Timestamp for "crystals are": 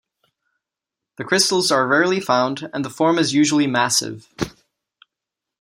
1.23-1.85